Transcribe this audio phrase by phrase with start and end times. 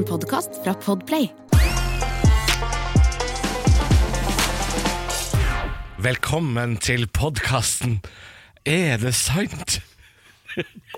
[0.00, 1.26] En podkast fra Podplay.
[5.98, 7.98] Velkommen til podkasten
[8.64, 9.82] Er det sant?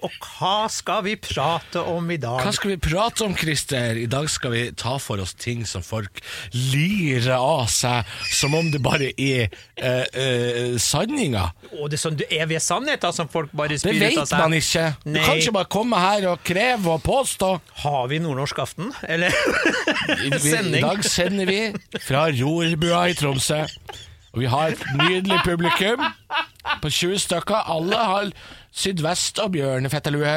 [0.03, 2.41] Og hva skal vi prate om i dag?
[2.43, 3.99] Hva skal vi prate om, Christer?
[4.01, 6.23] I dag skal vi ta for oss ting som folk
[6.55, 11.53] lirer av seg som om det bare er eh, eh, sanninger.
[11.79, 14.57] Og det er sånn evige sannheter som folk bare Det spyr ut av vet man
[14.59, 14.87] ikke.
[15.05, 17.53] Du kan ikke bare komme her og kreve og påstå.
[17.85, 18.93] Har vi nordnorsk aften?
[19.09, 19.35] Eller
[20.19, 21.61] I, I dag sender vi
[22.03, 23.65] fra Rorbua i Tromsø.
[24.33, 26.03] Og vi har et nydelig publikum
[26.83, 27.67] på 20 stykker.
[27.75, 28.31] Alle har
[28.73, 30.37] sydvest og bjørnefettelue.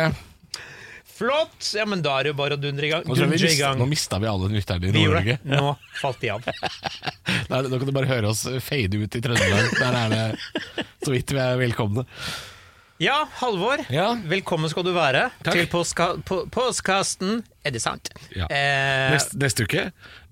[1.15, 1.69] Flott!
[1.77, 3.05] Ja, men da er det jo bare å dundre i gang.
[3.07, 3.77] Nå, Dundre i gang.
[3.79, 5.37] nå mista vi alle lytterne i Nord-Norge.
[5.47, 5.69] Nå
[6.01, 6.43] falt de av.
[7.51, 9.69] Nei, Nå kan du bare høre oss fade ut i Trøndelag.
[9.79, 10.25] Der er det
[11.05, 12.03] så vidt vi er velkomne.
[12.97, 13.81] Ja, Halvor.
[13.91, 14.13] Ja.
[14.23, 15.57] Velkommen skal du være Takk.
[15.57, 15.67] til
[16.53, 18.07] postkasten Er det sant?
[18.31, 18.45] Ja.
[18.47, 19.81] Eh, Neste, neste uke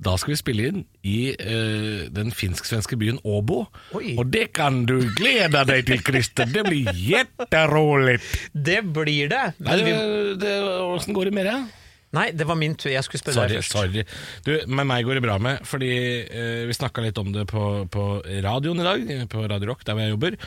[0.03, 3.65] da skal vi spille inn i eh, den finsk-svenske byen Åbo.
[3.95, 4.13] Oi.
[4.19, 6.47] Og det kan du glede deg til, Christer.
[6.51, 8.17] Det blir jätterolig.
[8.51, 9.43] det blir det.
[9.63, 9.95] Nei, det,
[10.43, 11.71] det, Åssen går det med deg?
[12.13, 12.91] Nei, det var min tur.
[12.93, 13.55] Jeg skulle spørre Sorry.
[13.55, 13.73] deg først.
[13.73, 14.03] sorry
[14.45, 15.89] Du, Med meg går det bra med, fordi
[16.23, 18.05] eh, vi snakka litt om det på, på
[18.45, 20.37] radioen i dag, på Radio Rock, der hvor jeg jobber.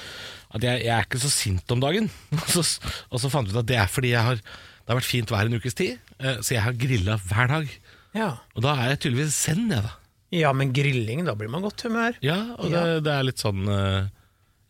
[0.56, 2.08] At jeg, jeg er ikke så sint om dagen.
[2.47, 2.64] Og så,
[3.11, 4.41] og så fant vi ut at det er fordi jeg har
[4.86, 7.70] det har vært fint vær en ukes tid, eh, så jeg har grilla hver dag.
[8.14, 8.28] Ja.
[8.55, 9.97] Og da er jeg tydeligvis zen, jeg, da.
[10.30, 12.14] ja, men grilling, da blir man godt humør.
[12.23, 14.06] Ja, og det, det er litt sånn eh,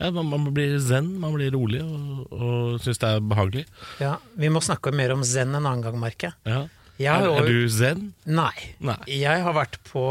[0.01, 3.67] ja, man, man blir zen, man blir rolig og, og syns det er behagelig.
[4.01, 6.37] Ja, Vi må snakke mer om zen en annen gang, merker jeg.
[6.49, 6.65] Ja.
[6.99, 8.13] Er, er du zen?
[8.25, 8.55] Nei.
[8.81, 8.97] Nei.
[9.21, 10.05] Jeg har vært på,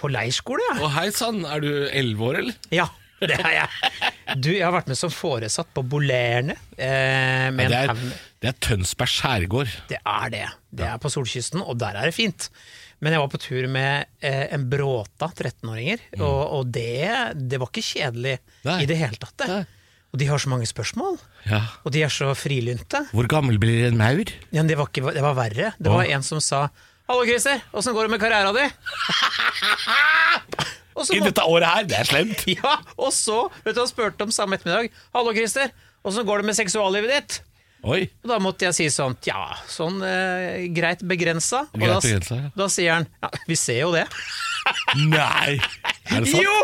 [0.00, 0.78] på leirskole, Ja.
[0.82, 2.56] Å hei sann, er du elleve år, eller?
[2.74, 2.88] Ja,
[3.22, 3.92] det har jeg.
[4.42, 6.56] Du, jeg har vært med som foresatt på Bolerne.
[6.76, 8.02] Eh, med det, er,
[8.42, 9.70] det er Tønsberg skjærgård.
[9.92, 10.42] det er det.
[10.76, 12.50] Det er på solkysten, og der er det fint.
[13.00, 17.70] Men jeg var på tur med eh, en bråta 13-åringer, og, og det, det var
[17.72, 18.70] ikke kjedelig Mm.
[18.72, 18.76] Nei.
[18.82, 19.36] i det hele tatt.
[19.38, 19.46] Det.
[19.52, 19.64] Nei.
[20.16, 21.60] Og de har så mange spørsmål, Ja.
[21.84, 23.02] og de er så frilynte.
[23.12, 24.24] Hvor gammel blir en maur?
[24.50, 25.74] Ja, det, var ikke, det var verre.
[25.76, 26.70] Det var en som sa
[27.06, 28.72] 'Hallo, Christer, åssen går det med karriera di?'
[31.04, 32.46] Så I dette året her, det er slemt.
[32.56, 35.68] Ja, og så, vet du, han spurte om samme ettermiddag 'Hallo, Christer,
[36.02, 37.42] åssen går det med seksuallivet ditt?'
[37.84, 38.08] Oi.
[38.24, 41.66] Og da måtte jeg si sånn Ja, sånn eh, greit begrensa.
[41.76, 42.48] Og da, begrensa, ja.
[42.56, 44.06] da sier han Ja, vi ser jo det.
[45.10, 45.56] Nei!
[46.10, 46.42] Er det sant?
[46.44, 46.56] Jo!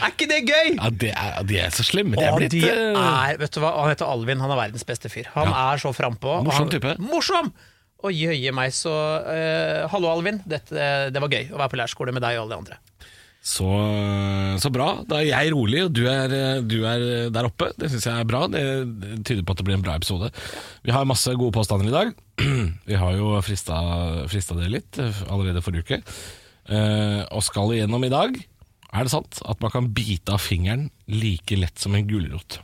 [0.00, 0.68] Er ikke det gøy?
[0.78, 2.14] Ja, de er, de er så slemme.
[2.16, 4.86] De er blitt de eh, er, vet du hva, Han heter Alvin, han er verdens
[4.88, 5.26] beste fyr.
[5.34, 5.64] Han Ja.
[5.74, 6.38] er så frampå.
[6.44, 6.94] Morsom Morsom han- type.
[7.10, 7.52] Morsom!
[8.00, 8.92] Og jøye meg så
[9.26, 10.38] uh, Hallo, Alvin.
[10.48, 12.78] Dette, det var gøy å være på leirskole med deg og alle de andre.
[13.44, 13.66] så,
[14.62, 14.86] så bra.
[15.08, 16.32] Da er jeg rolig, og du er,
[16.64, 17.70] du er der oppe.
[17.76, 18.46] Det syns jeg er bra.
[18.52, 18.64] Det
[19.28, 20.30] tyder på at det blir en bra episode.
[20.86, 22.14] Vi har masse gode påstander i dag.
[22.88, 23.76] Vi har jo frista,
[24.32, 26.00] frista det litt allerede forrige uke.
[26.68, 28.36] Eh, og skal igjennom i dag.
[28.90, 32.60] Er det sant at man kan bite av fingeren like lett som en gulrot?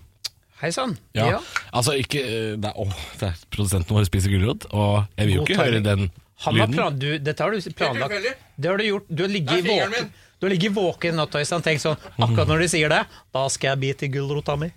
[0.60, 0.94] Hei sann.
[1.12, 1.42] Ja,
[1.76, 5.38] altså ikke eh, det er, åh, det er Produsenten vår spiser gulrot, og jeg vil
[5.40, 6.08] jo ikke høre den
[6.44, 6.78] Han har lyden.
[6.78, 8.30] plan, du, dette har du planlagt.
[8.56, 9.06] Det har du gjort.
[9.10, 12.48] Du har ligget er våken, du har ligget våken i natta og tenkt sånn Akkurat
[12.48, 13.02] når de sier det,
[13.36, 14.72] da skal jeg bite i gulrota mi.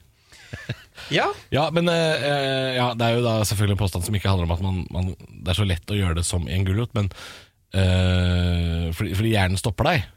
[1.10, 1.30] Ja.
[1.50, 4.50] Ja, men eh, eh, ja, det er jo da selvfølgelig en påstand som ikke handler
[4.50, 7.08] om at man, man, det er så lett å gjøre det som en gulrot, men
[7.74, 10.08] eh, fordi, fordi hjernen stopper deg.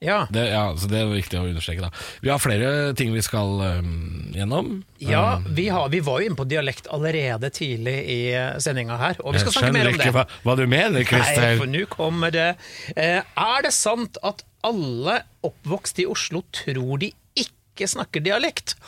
[0.00, 0.26] Ja.
[0.32, 1.84] Det, ja, så det er viktig å understreke.
[1.84, 1.90] da
[2.24, 4.70] Vi har flere ting vi skal um, gjennom.
[5.04, 8.20] Ja, vi, har, vi var jo inne på dialekt allerede tidlig i
[8.64, 10.08] sendinga her, og vi skal snakke mer om det.
[10.16, 12.48] hva, hva du mener, Nei, for nå kommer det.
[12.96, 18.78] Eh, er det sant at alle oppvokst i Oslo tror de ikke snakker dialekt?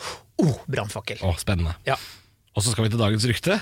[0.41, 1.21] Oh, brannfakkel.
[1.29, 1.77] Oh, spennende.
[1.89, 2.01] Ja.
[2.57, 3.61] Og så skal vi til dagens rykte.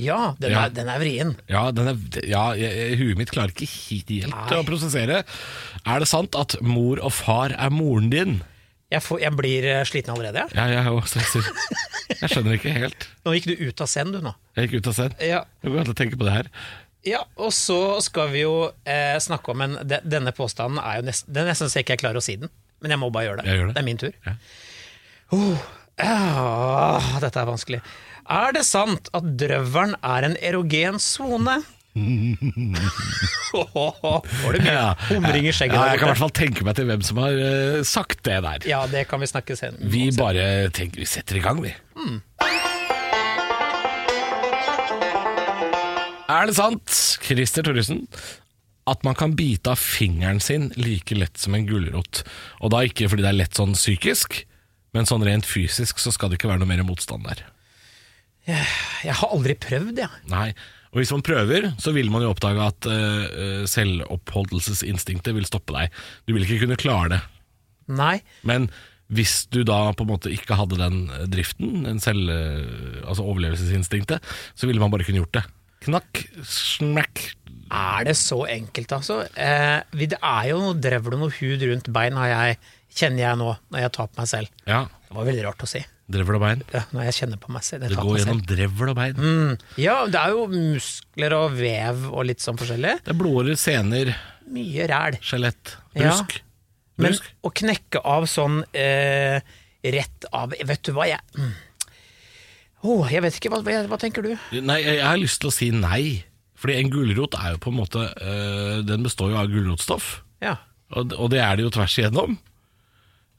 [0.00, 1.34] Ja, den er, den er vrien.
[1.50, 4.58] Ja, den er, ja jeg, Huet mitt klarer ikke helt Nei.
[4.58, 5.22] å prosessere.
[5.84, 8.40] Er det sant at mor og far er moren din?
[8.92, 10.44] Jeg, får, jeg blir eh, sliten allerede.
[10.44, 10.54] jeg.
[10.54, 11.00] Ja, jeg er jo.
[12.14, 13.06] Jeg skjønner ikke helt.
[13.24, 14.34] Nå gikk du ut av scenen, du nå.
[14.58, 15.16] Jeg gikk ut av scenen.
[15.24, 15.40] Ja.
[15.64, 16.50] Jeg går an å tenke på det her.
[17.04, 18.54] Ja, og så skal vi jo
[18.88, 21.84] eh, snakke om en de, Denne påstanden er jo nesten Det er nesten så jeg
[21.84, 22.48] ikke klarer å si den,
[22.80, 23.50] men jeg må bare gjøre det.
[23.50, 23.76] Jeg gjør det.
[23.80, 24.14] er min tur.
[24.24, 24.36] Ja.
[25.34, 25.66] Oh,
[26.04, 27.82] ah, dette er vanskelig.
[28.30, 31.58] Er det sant at drøvelen er en erogen sone?
[33.54, 34.94] Får du mye Ja.
[35.06, 37.36] humring i skjegget Ja, jeg kan i hvert fall tenke meg til hvem som har
[37.38, 38.64] uh, sagt det der.
[38.66, 39.86] Ja, det kan vi snakke senere.
[39.92, 41.70] Vi bare tenker, vi setter i gang, vi.
[46.34, 46.90] Er det sant,
[47.22, 48.06] Christer Thoresen,
[48.90, 52.24] at man kan bite av fingeren sin like lett som en gulrot?
[52.64, 54.40] Og da ikke fordi det er lett sånn psykisk,
[54.96, 57.44] men sånn rent fysisk så skal det ikke være noe mer motstand der.
[59.08, 60.22] Jeg har aldri prøvd, jeg.
[60.32, 60.48] Nei,
[60.94, 65.94] Og hvis man prøver, så vil man jo oppdage at uh, selvoppholdelsesinstinktet vil stoppe deg.
[66.24, 67.20] Du vil ikke kunne klare det.
[67.92, 68.18] Nei.
[68.46, 68.70] Men
[69.12, 72.30] hvis du da på en måte ikke hadde den driften, den selv,
[73.04, 74.24] altså overlevelsesinstinktet,
[74.56, 75.44] så ville man bare kunne gjort det.
[75.84, 77.26] Knakk, smakk.
[77.74, 79.20] Er det så enkelt, altså?
[79.36, 82.58] Eh, det er jo noe drevl og noe hud rundt bein, har jeg,
[82.94, 84.52] kjenner jeg nå, når jeg tar på meg selv.
[84.70, 85.80] Ja, Det var veldig rart å si.
[86.10, 86.62] drevl og bein.
[86.74, 87.84] Ja, når jeg kjenner på meg selv.
[87.86, 89.20] Det går gjennom drevl og bein.
[89.20, 89.52] Mm.
[89.78, 92.96] Ja, det er jo muskler og vev og litt sånn forskjellig.
[93.06, 94.10] Det er blodårer, sener,
[94.50, 95.20] Mye ræl.
[95.22, 96.16] skjelett, Ja.
[96.98, 97.30] Men Brusk.
[97.46, 99.38] å knekke av sånn eh,
[99.82, 101.54] rett av Vet du hva, jeg mm.
[102.86, 104.34] oh, Jeg vet ikke, hva, hva, hva tenker du?
[104.60, 106.04] Nei, jeg, jeg har lyst til å si nei.
[106.58, 110.20] Fordi en gulrot er jo på en måte øh, Den består jo av gulrotstoff.
[110.44, 110.58] Ja.
[110.94, 112.38] Og, og det er det jo tvers igjennom.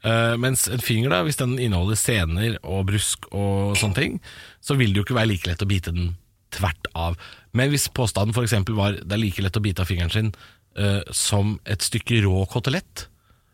[0.05, 4.19] Eh, mens en finger, da, hvis den inneholder sener og brusk og sånne ting,
[4.61, 6.13] så vil det jo ikke være like lett å bite den
[6.53, 7.17] tvert av.
[7.57, 8.53] Men hvis påstanden f.eks.
[8.77, 10.31] var det er like lett å bite av fingeren sin
[10.77, 13.07] uh, som et stykke rå kotelett,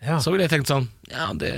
[0.03, 0.19] ja.
[0.19, 1.53] så ville jeg tenkt sånn Ja, det,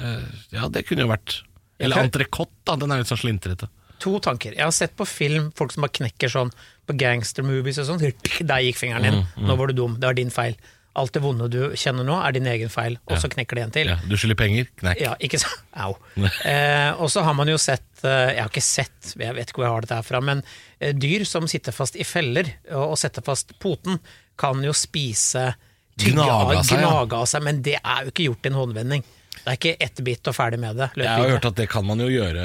[0.00, 1.42] uh, ja, det kunne jo vært
[1.78, 2.78] Eller entrecôte, da.
[2.80, 3.68] Den er litt sånn slintrete.
[4.02, 4.56] To tanker.
[4.56, 6.50] Jeg har sett på film folk som bare knekker sånn
[6.88, 8.02] på gangstermovies og sånn.
[8.50, 9.22] Der gikk fingeren din.
[9.22, 10.00] Mm, Nå var du dum.
[10.00, 10.56] Det var din feil.
[10.96, 12.96] Alt det vonde du kjenner nå, er din egen feil.
[13.10, 13.90] Og så knekker det en til.
[13.92, 15.02] Ja, du skylder penger, knekk.
[15.02, 15.50] Ja, ikke så,
[15.84, 15.96] Au.
[16.46, 19.60] Eh, og så har man jo sett eh, Jeg har ikke sett, jeg vet ikke
[19.60, 20.40] hvor jeg har dette her fra, men
[20.78, 23.98] eh, dyr som sitter fast i feller og, og setter fast poten,
[24.40, 25.50] kan jo spise
[25.96, 29.04] Gnage av, seg, av seg, men det er jo ikke gjort i en håndvending.
[29.36, 30.90] Det er ikke ett bit og ferdig med det.
[30.92, 32.44] Løp Jeg har hørt at det kan man jo gjøre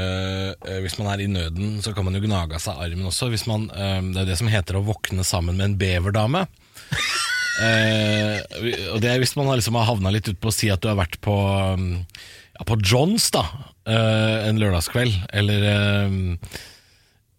[0.55, 1.77] eh, hvis man er i nøden.
[1.83, 3.27] Så kan man jo gnage av seg armen også.
[3.33, 6.45] Hvis man, det er det som heter å våkne sammen med en beverdame.
[7.61, 8.37] Eh,
[8.95, 10.81] og det er hvis man har liksom har havna litt ut på å si at
[10.81, 11.35] du har vært på,
[11.77, 11.87] um,
[12.57, 13.43] ja, på Johns da
[13.85, 16.17] eh, en lørdagskveld, eller eh,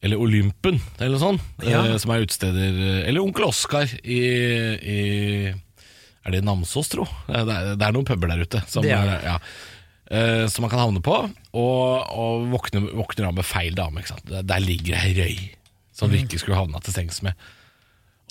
[0.02, 1.84] eller Olympen, eller noe sånt, Ja.
[1.86, 4.18] eh, som er utesteder Eller Onkel Oskar i,
[4.82, 4.98] i
[5.52, 7.06] Er det Namsos, tro?
[7.28, 8.62] Det er, det er noen puber der ute.
[8.70, 9.36] Som, er ja,
[10.50, 11.14] som man kan havne på,
[11.54, 14.02] og, og våkne, våkner av med feil dame.
[14.28, 15.36] Der, der ligger ei røy
[15.94, 17.38] som du ikke skulle havna til sengs med.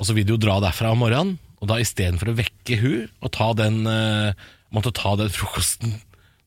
[0.01, 3.03] Og så vil du jo dra derfra om morgenen, og da istedenfor å vekke hun
[3.21, 4.33] og ta den, eh,
[4.74, 6.00] måtte ta den frokosten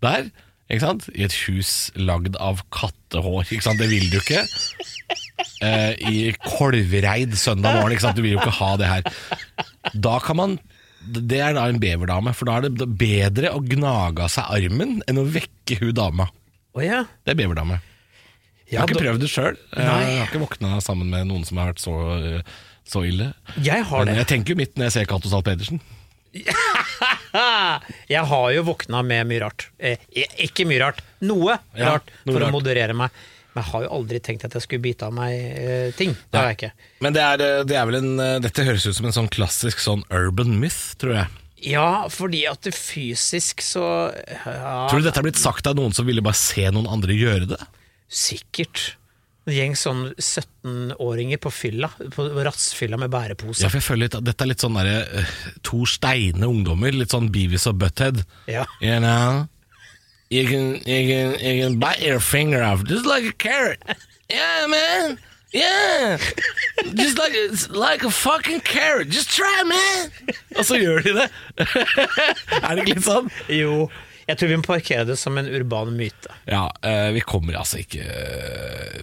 [0.03, 0.27] der,
[0.67, 1.07] ikke sant?
[1.15, 3.79] i et hus lagd av kattehår, ikke sant?
[3.79, 4.43] det vil du ikke.
[5.63, 8.19] Eh, I Kolvereid søndag morgen, ikke sant?
[8.19, 9.09] du vil jo ikke ha det her.
[9.95, 10.59] Da kan man
[11.05, 15.03] Det er da en beverdame, for da er det bedre å gnage av seg armen
[15.05, 16.31] enn å vekke hun dama.
[16.73, 17.03] Å ja.
[17.27, 17.77] Det er beverdame.
[18.71, 19.59] Jeg har ikke prøvd det sjøl.
[19.77, 21.95] Jeg har ikke våkna sammen med noen som har vært så,
[22.89, 23.33] så ille.
[23.63, 24.23] Jeg har Men det.
[24.23, 25.83] jeg tenker jo mitt når jeg ser Cato Zahl Pedersen.
[28.09, 29.69] Jeg har jo våkna med mye rart.
[29.79, 29.99] Eh,
[30.47, 32.51] ikke mye rart, noe Ja, rart, noe for rart.
[32.53, 33.15] å moderere meg.
[33.55, 36.11] Men jeg har jo aldri tenkt at jeg skulle bite av meg eh, ting.
[36.31, 36.71] Det har jeg ikke.
[37.07, 39.31] Men det er, eh, det er vel en eh, Dette høres ut som en sånn
[39.31, 41.29] klassisk sånn urban myth, tror jeg.
[41.71, 45.95] Ja, fordi at det fysisk så ja, Tror du dette er blitt sagt av noen
[45.97, 47.61] som ville bare se noen andre gjøre det?
[48.09, 48.95] Sikkert.
[49.45, 53.61] En gjeng sånn 17-åringer på fylla, på rassfylla med bærepose.
[53.61, 55.35] Ja, for jeg føler litt at Dette er litt sånn derre eh,
[55.67, 56.97] to steine ungdommer.
[56.97, 58.23] Litt sånn Beavis og Butthead.
[58.49, 58.65] Ja.
[58.81, 59.45] You know?
[60.33, 63.79] You can, you can, you can bite your finger off just like a carrot.
[64.31, 65.19] Yeah, man.
[65.53, 66.19] Yeah.
[66.95, 67.35] Just like,
[67.71, 69.09] like a fucking carrot.
[69.09, 70.11] Just try, man.
[70.57, 71.29] Og så gjør de det.
[72.65, 73.31] er det ikke litt sånn?
[73.53, 73.91] Jo,
[74.29, 76.33] jeg tror vi må parkere det som en urban myte.
[76.49, 78.05] Ja, eh, vi kommer altså ikke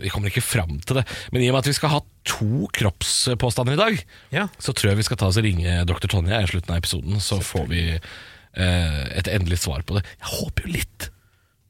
[0.02, 1.04] Vi kommer ikke fram til det.
[1.32, 4.02] Men i og med at vi skal ha to kroppspåstander i dag,
[4.34, 4.48] Ja.
[4.60, 6.08] så tror jeg vi skal ta oss og ringe dr.
[6.10, 10.04] Tonje i slutten av episoden, så får vi eh, et endelig svar på det.
[10.20, 11.10] Jeg håper jo litt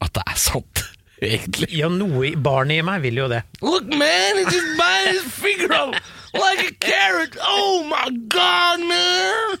[0.02, 0.82] at det er sant,
[1.22, 1.68] egentlig.
[1.76, 3.42] Ja, noe barnet i meg vil jo det.
[3.62, 5.92] Look, man, he just bite his finger
[6.34, 7.36] like a carrot.
[7.44, 9.58] Oh my god, man!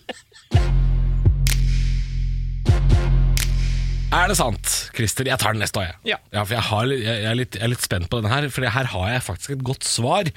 [4.12, 5.24] Er det sant, Christer?
[5.24, 5.94] Jeg tar den neste, jeg.
[6.12, 6.18] Ja.
[6.44, 8.66] for jeg, har, jeg, jeg, er litt, jeg er litt spent på denne her, for
[8.68, 10.28] her har jeg faktisk et godt svar,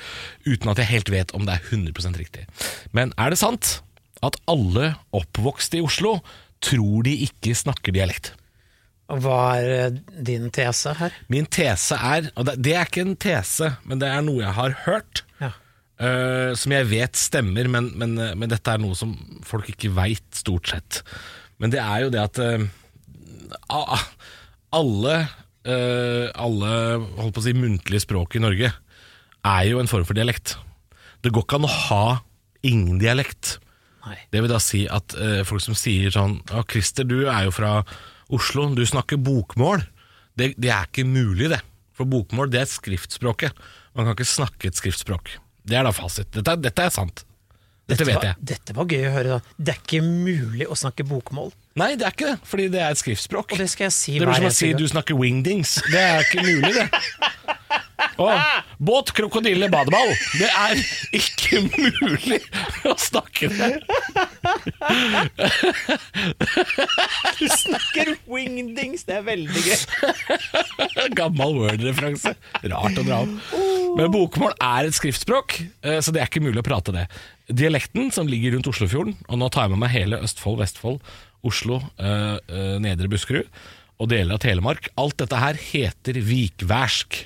[0.48, 2.46] uten at jeg helt vet om det er 100% riktig.
[2.96, 3.74] Men er det sant
[4.24, 6.16] at alle oppvokste i Oslo
[6.64, 8.32] tror de ikke snakker dialekt?
[9.12, 11.20] Og Hva er eh, din tese her?
[11.30, 14.56] Min tese er, og det, det er ikke en tese, men det er noe jeg
[14.62, 15.52] har hørt, Ja.
[15.96, 19.14] Uh, som jeg vet stemmer, men, men, eh, men dette er noe som
[19.48, 20.98] folk ikke veit, stort sett.
[21.64, 22.66] Men det er jo det at a-
[24.76, 25.16] alle,
[25.68, 26.72] eh, alle
[27.18, 28.72] holdt på å si, muntlige språk i Norge
[29.46, 30.56] er jo en form for dialekt.
[31.22, 32.06] Det går ikke an å ha
[32.66, 33.58] ingen dialekt.
[34.06, 34.18] Nei.
[34.34, 37.54] Det vil da si at uh, folk som sier sånn Å, Christer, du er jo
[37.56, 37.80] fra
[38.34, 39.82] Oslo, du snakker bokmål.
[40.38, 41.62] Det, det er ikke mulig, det.
[41.98, 43.58] For bokmål, det er skriftspråket.
[43.96, 45.38] Man kan ikke snakke et skriftspråk.
[45.66, 46.30] Det er da fasit.
[46.36, 47.24] Dette, dette er sant.
[47.86, 48.48] Dette vet var, jeg.
[48.54, 49.36] Dette var gøy å høre.
[49.36, 51.52] da Det er ikke mulig å snakke bokmål.
[51.78, 53.54] Nei, det er ikke det, fordi det er et skriftspråk.
[53.54, 55.78] Og det skal jeg si Det blir som å si du snakker wingdings.
[55.92, 56.88] Det er ikke mulig, det.
[58.22, 58.28] Å,
[58.80, 60.12] båt, krokodille, badeball.
[60.40, 60.80] Det er
[61.16, 62.40] ikke mulig
[62.88, 63.72] å snakke det.
[67.40, 69.06] Du snakker wingdings!
[69.08, 69.78] Det er veldig gøy.
[71.18, 72.36] Gammel Word-referanse.
[72.64, 73.56] Rart å dra opp.
[73.96, 77.06] Men bokmål er et skriftspråk, eh, så det er ikke mulig å prate det.
[77.48, 81.00] Dialekten som ligger rundt Oslofjorden, og nå tar jeg med meg hele Østfold, Vestfold,
[81.46, 83.48] Oslo, eh, eh, Nedre Buskerud
[83.96, 87.22] og deler av Telemark, alt dette her heter vikværsk.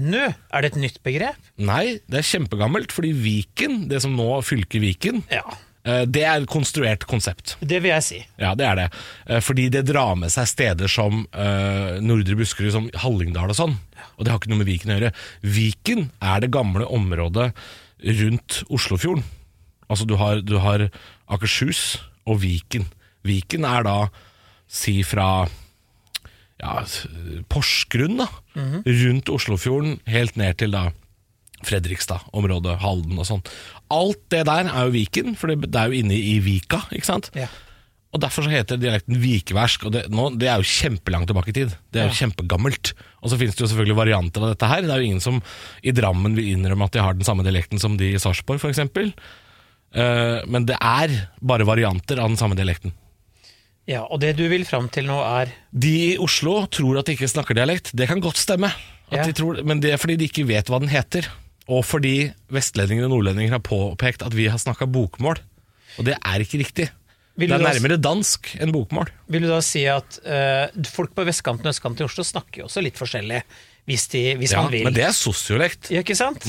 [0.00, 1.36] Nå er det et nytt begrep.
[1.62, 5.44] Nei, det er kjempegammelt, fordi Viken, det som nå fylker Viken, Ja,
[5.84, 7.56] eh, det er et konstruert konsept.
[7.60, 8.18] det vil jeg si.
[8.40, 8.88] Ja, det er det.
[9.28, 13.76] Eh, Fordi det drar med seg steder som eh, Nordre Buskerud, som Hallingdal og sånn.
[14.18, 15.12] Og det har ikke noe med Viken å gjøre.
[15.42, 17.52] Viken er det gamle området
[18.04, 19.22] rundt Oslofjorden.
[19.88, 20.88] Altså du har, du har
[21.30, 22.86] Akershus og Viken.
[23.24, 23.96] Viken er da
[24.66, 25.46] si fra
[26.64, 28.28] ja, Porsgrunn, da.
[28.88, 30.88] Rundt Oslofjorden, helt ned til da
[31.64, 33.44] Fredrikstad-området, Halden og sånn.
[33.92, 37.30] Alt det der er jo Viken, for det er jo inne i Vika, ikke sant?
[37.38, 37.48] Ja.
[38.14, 41.56] Og Derfor så heter dialekten Vikeversk og det, nå, det er jo kjempelangt tilbake i
[41.56, 41.72] tid.
[41.90, 42.92] Det er jo kjempegammelt.
[43.24, 44.84] Og så finnes det jo selvfølgelig varianter av dette her.
[44.84, 45.40] Det er jo ingen som
[45.82, 48.84] i Drammen vil innrømme at de har den samme dialekten som de i Sarpsborg, f.eks.
[49.94, 52.94] Uh, men det er bare varianter av den samme dialekten.
[53.86, 57.16] Ja, Og det du vil fram til nå, er De i Oslo tror at de
[57.16, 57.92] ikke snakker dialekt.
[57.94, 58.70] Det kan godt stemme,
[59.12, 59.24] at Ja.
[59.28, 61.28] de tror, men det er fordi de ikke vet hva den heter.
[61.68, 65.38] Og fordi vestlendinger og nordlendinger har påpekt at vi har snakka bokmål.
[65.98, 66.90] Og det er ikke riktig.
[67.36, 69.08] Det er nærmere dansk enn bokmål.
[69.28, 72.66] Vil du da si at uh, folk på vestkanten og østkanten i Oslo snakker jo
[72.68, 73.40] også litt forskjellig,
[73.90, 74.84] hvis, de, hvis Ja, man vil?
[74.84, 75.90] men det er sosiolekt.
[75.90, 76.46] Ja, ikke sant?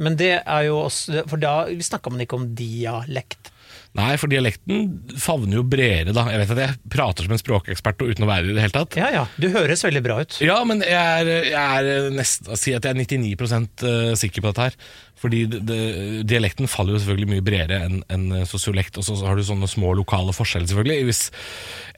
[0.00, 3.49] Men det er jo også For da snakker man ikke om dialekt.
[3.98, 4.84] Nei, for dialekten
[5.18, 6.28] favner jo bredere, da.
[6.30, 8.64] Jeg vet at jeg prater som en språkekspert og uten å være det i det
[8.64, 8.98] hele tatt.
[9.00, 10.36] Ja ja, du høres veldig bra ut.
[10.46, 13.84] Ja, men jeg er, jeg er nesten Si at jeg er 99%
[14.20, 14.78] sikker på dette her.
[15.20, 15.80] Fordi det, det,
[16.30, 18.96] dialekten faller jo selvfølgelig mye bredere enn en sosiolekt.
[19.00, 21.08] Og så har du sånne små lokale forskjeller, selvfølgelig.
[21.10, 21.24] Hvis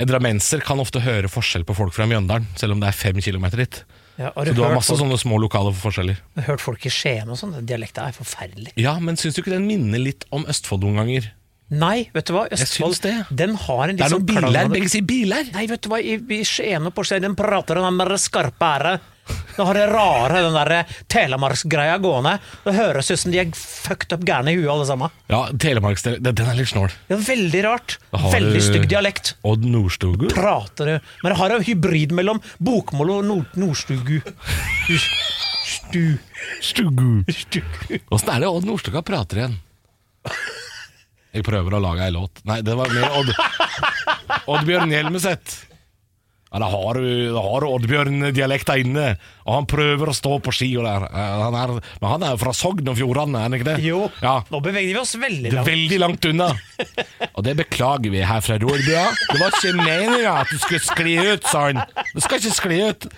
[0.02, 3.20] En drammenser kan ofte høre forskjell på folk fra Mjøndalen, selv om det er fem
[3.22, 3.82] kilometer dit.
[4.16, 6.18] Ja, har Så du du har masse folk, sånne små lokale forskjeller.
[6.40, 7.54] Har hørt folk i Skien og sånn?
[7.68, 8.74] Dialekta er forferdelig.
[8.80, 11.30] Ja, men syns du ikke den minner litt om Østfold noen ganger?
[11.72, 12.44] Nei, vet du hva?
[12.52, 13.14] Østfold, det.
[13.32, 15.48] den har en Det litt er sånn noen biler, begge sier biler!
[15.54, 18.98] Nei, vet du hva, i, i Skien og Porsgrunn, den prater den der skarpe ære.
[19.56, 22.34] Den har det rare, den der telemarksgreia gående.
[22.64, 25.12] Det høres ut som de er fucked up gærne i huet, alle sammen.
[25.32, 26.92] Ja, telemarks, den den er litt snål.
[27.08, 27.96] Ja, veldig rart.
[28.12, 29.34] Veldig stygg dialekt.
[29.48, 30.28] Odd Nordstogu.
[30.34, 34.18] Prater du Men det har en hybrid mellom bokmål og nord nordstugu.
[35.72, 36.18] Stu...
[36.60, 37.22] Stugu.
[37.32, 38.00] Stugu.
[38.12, 39.60] Åssen er det Odd Nordstoga prater igjen?
[41.32, 42.42] Jeg prøver å lage ei låt.
[42.48, 43.30] Nei, det var mer Odd
[44.52, 45.54] Oddbjørn Hjelmeset.
[46.52, 49.14] Ja, da har du, da har du Oddbjørn-dialekta inne,
[49.46, 50.66] og han prøver å stå på ski.
[50.84, 51.06] Der.
[51.08, 51.72] Han er,
[52.02, 53.76] men han er jo fra Sogn og Fjordane, er han ikke det?
[53.86, 55.70] Jo, Ja, nå beveger vi oss veldig langt.
[55.70, 56.50] veldig langt unna.
[57.38, 59.06] Og det beklager vi her fra Rorbua.
[59.32, 61.80] Det var ikke meninga at du skulle skli ut, sa han.
[62.12, 63.08] Du skal ikke skli ut.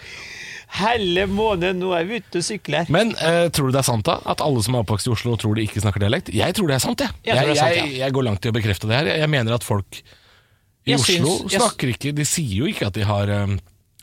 [0.75, 2.89] Helle måned, nå er vi ute og sykler.
[2.91, 4.17] Men eh, tror du det er sant da?
[4.27, 6.33] At alle som er oppvokst i Oslo tror de ikke snakker dialekt?
[6.35, 7.15] Jeg tror det er sant, jeg.
[7.23, 9.11] Jeg jeg, er sant, jeg, jeg går langt i å bekrefte det her.
[9.23, 10.01] Jeg, mener at folk
[10.85, 13.55] i Oslo syns- snakker ikke De sier jo ikke at de har um,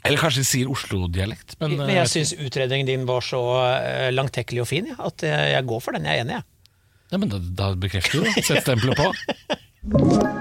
[0.08, 3.42] Eller kanskje de sier Oslo-dialekt, men, Men eh, jeg syns utredningen din var så
[3.76, 6.08] eh, langtekkelig og fin, ja, at jeg går for den.
[6.08, 6.48] Jeg er enig, jeg.
[7.12, 8.46] ja, men da, da bekrefter du det.
[8.48, 9.12] Sett stempelet på.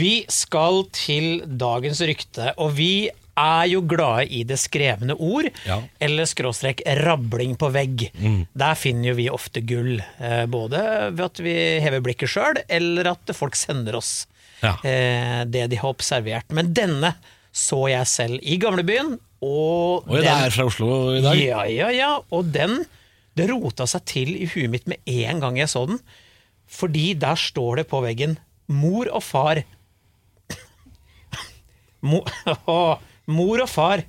[0.00, 3.08] Vi skal til dagens rykte, og vi
[3.40, 5.78] er jo glade i det skrevne ord, Ja.
[6.02, 8.08] eller skråstrek rabling på vegg.
[8.54, 10.82] Der finner jo vi ofte gull, eh, både
[11.16, 14.26] ved at vi hever blikket sjøl, eller at folk sender oss
[14.62, 14.74] Ja.
[14.84, 16.50] eh, det de har observert.
[16.52, 17.14] Men denne
[17.52, 21.38] så jeg selv i gamlebyen, og Oi, det er fra Oslo i dag.
[21.40, 22.10] ja, ja, ja.
[22.30, 22.84] Og den
[23.36, 26.00] Det rota seg til i huet mitt med en gang jeg så den.
[26.68, 28.36] Fordi der står det på veggen
[28.68, 29.62] 'Mor og far'
[32.02, 32.22] Mo,
[33.36, 34.02] Mor og far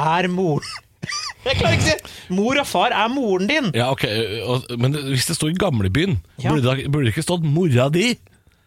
[0.00, 0.64] er mor.
[1.46, 3.70] Jeg klarer ikke å si Mor og far er moren din!
[3.74, 6.52] Ja, ok, eh, Men hvis det sto i gamlebyen, Ja.
[6.52, 8.18] burde, det, burde det ikke stått 'mora di'?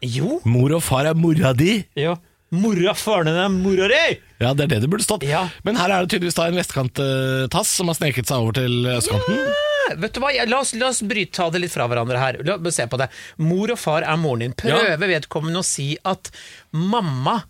[0.03, 0.41] Jo.
[0.43, 1.83] Mor og far er mora di.
[1.95, 2.17] jo.
[2.53, 4.17] Mora faren din er mora di!
[4.41, 5.23] Ja, det er det det burde stått.
[5.25, 5.47] Ja.
[5.65, 9.39] Men her er det tydeligvis da en vestkant-tass som har sneket seg over til østkanten.
[9.39, 12.37] Ja, Vet du hva, La oss, la oss bryte, ta det litt fra hverandre her.
[12.45, 13.09] La, se på det.
[13.41, 14.53] Mor og far er moren din.
[14.57, 16.29] Prøver vedkommende å si at
[16.71, 17.41] mamma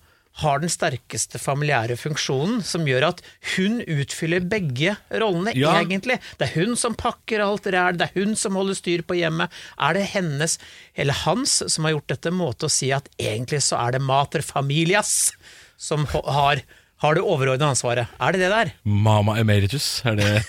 [0.42, 3.20] har den sterkeste familiære funksjonen, som gjør at
[3.54, 5.76] hun utfyller begge rollene, Ja.
[5.84, 6.18] egentlig.
[6.40, 9.52] Det er hun som pakker alt ræl, det er hun som holder styr på hjemmet.
[9.78, 10.58] Er det hennes,
[10.98, 14.42] eller hans, som har gjort dette måte å si at egentlig så er det mater
[14.42, 15.34] familias
[15.78, 16.64] som har,
[17.04, 18.08] har det overordnede ansvaret?
[18.20, 18.74] Er det det der?
[18.84, 20.42] Mama Emeritus, er det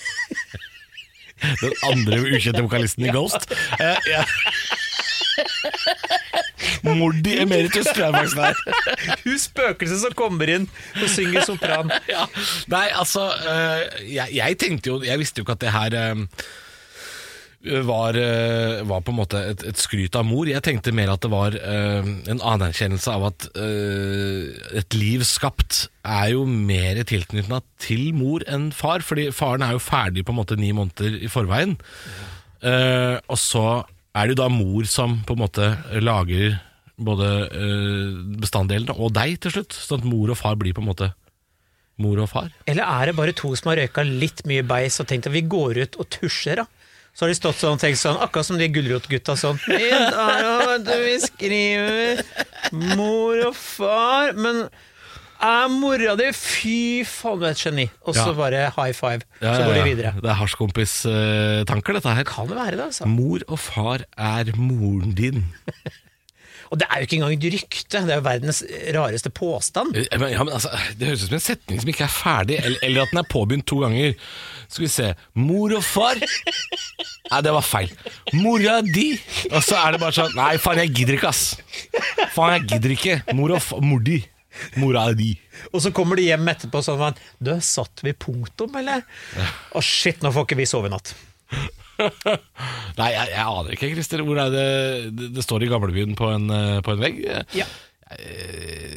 [1.61, 3.53] den andre ukjente vokalisten i Ghost?
[3.76, 4.25] Uh, ja.
[6.85, 8.83] Mordi Emeritus, tror jeg faktisk det er.
[9.25, 10.69] Hun spøkelset som kommer inn
[11.00, 11.93] og synger sopran.
[12.14, 12.26] Ja.
[12.71, 13.81] Nei, altså eh,
[14.12, 16.21] jeg, jeg tenkte jo Jeg visste jo ikke at det her eh,
[17.64, 20.49] var, eh, var på en måte et, et skryt av mor.
[20.49, 25.87] Jeg tenkte mer at det var uh, en anerkjennelse av at uh, et liv skapt
[26.05, 29.05] er jo mer tilknytta til mor enn far.
[29.07, 31.79] Fordi faren er jo ferdig på en måte ni måneder i forveien.
[32.61, 33.67] Uh, og så
[34.14, 35.73] er det jo da mor som på en måte
[36.05, 36.59] lager
[36.99, 39.75] både eh, bestanddelene og deg til slutt.
[39.75, 41.11] Sånn at mor og far blir på en måte
[42.03, 42.49] mor og far.
[42.71, 45.43] Eller er det bare to som har røyka litt mye beis og tenkt at vi
[45.47, 46.67] går ut og tusjer, da?
[47.15, 50.89] Så har de stått sånn og tenkt sånn, akkurat som de gulrotgutta sånn «I dag
[51.05, 52.25] Vi skriver
[52.99, 54.65] mor og far, men
[55.45, 57.85] er mora di Fy faen, du er et geni!
[58.09, 58.35] Og så Ja.
[58.39, 59.23] bare high five.
[59.43, 60.13] Ja, så ja, går de videre.
[60.25, 62.25] Det er hasjkompis-tanker, dette her.
[62.27, 63.07] Kan det være det, altså?
[63.07, 65.45] Mor og far er moren din.
[66.75, 68.61] Og det er jo ikke engang et rykte, det er jo verdens
[68.97, 69.95] rareste påstand.
[70.00, 72.57] Eh, Men, ja, men altså, det høres ut som en setning som ikke er ferdig,
[72.59, 74.16] eller, eller at den er påbegynt to ganger.
[74.66, 77.93] Skal vi se Mor og far Nei, det var feil.
[78.37, 79.14] Mora di.
[79.52, 81.45] Og så er det bare sånn Nei, faen, jeg gidder ikke, ass.
[82.35, 83.19] Faen, jeg gidder ikke.
[83.38, 84.19] Mor og far mor di.
[84.81, 85.31] Mora di.
[85.73, 89.07] Og så kommer de hjem etterpå sånn Du, satt vi punktum, eller?
[89.75, 91.14] Å shit, nå får ikke vi sove i natt.
[93.01, 94.23] Nei, jeg, jeg aner ikke, Christer.
[94.27, 94.69] Hvor er det
[95.17, 97.21] Det, det står i gamlebyen på en, eh, på en vegg.
[97.57, 97.67] Ja.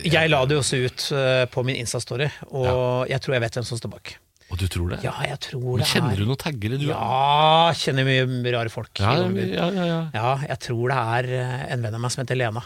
[0.05, 3.57] Jeg la det jo også ut eh, på min Insta-story, og jeg tror jeg vet
[3.57, 4.13] hvem som står bak.
[4.47, 5.01] Og du tror det?
[5.03, 6.85] Ja, jeg tror det Kjenner er du noen taggere, du?
[6.87, 8.93] Ja, kjenner mye rare folk.
[9.01, 9.99] ja, ja, ja, ja.
[10.13, 12.63] ja, jeg tror det er eh, en venn av meg som heter Lena.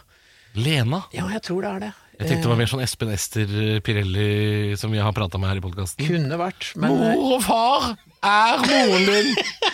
[0.60, 1.06] Lena?
[1.16, 1.92] Ja, jeg tror det er det.
[2.22, 5.62] Jeg tenkte det var mer sånn Espen Ester Pirelli som vi har prata med her
[5.62, 6.06] i podkasten.
[6.06, 7.88] Kunne vært, men eh, Mor og far
[8.22, 9.32] er moren din!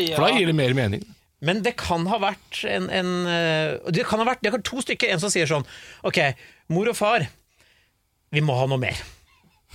[0.00, 0.16] ja.
[0.16, 1.04] For da gir det mer mening.
[1.44, 4.80] Men det kan ha vært en, en eh, Det kan ha vært det kan to
[4.80, 5.10] stykker.
[5.12, 5.66] En som sier sånn
[6.06, 6.20] Ok,
[6.72, 7.26] mor og far,
[8.32, 9.02] vi må ha noe mer.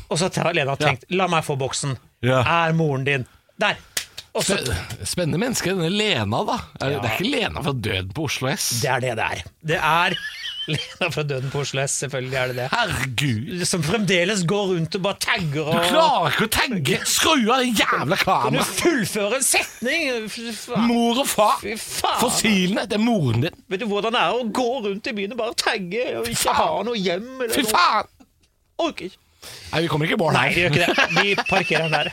[0.09, 1.93] Og så har Lena tenkt La meg få boksen.
[2.25, 2.41] Ja.
[2.41, 3.27] Er moren din
[3.61, 3.77] Der!
[4.37, 4.59] Også,
[5.09, 6.57] Spennende menneske, denne Lena, da.
[6.79, 6.99] Er, Ja.
[7.01, 8.67] Det er ikke Lena fra Døden på Oslo S.
[8.83, 9.41] Det er det det er.
[9.71, 10.15] Det er
[10.73, 12.67] Lena fra Døden på Oslo S, selvfølgelig er det det.
[12.73, 13.63] Herregud!
[13.69, 16.99] Som fremdeles går rundt og bare tagger Du klarer ikke å tagge!
[17.09, 18.73] Skru av det jævla Kan du kameraet!
[18.79, 20.07] fullføre en setning?
[20.33, 20.85] Fy faen.
[20.89, 21.57] Mor og far!
[21.63, 22.19] Fy faen.
[22.21, 23.57] Fossilene, det er moren din.
[23.71, 26.55] Vet du hvordan det er å gå rundt i byen og bare tagge og ikke
[26.59, 27.29] ha noe hjem?
[27.39, 27.73] Eller Fy noe?
[27.73, 28.13] faen!
[28.79, 29.19] Orker ikke.
[29.73, 30.53] Nei, vi kommer ikke i mål Nei, her.
[30.53, 31.07] vi gjør ikke det.
[31.15, 32.07] Vi parkerer den der.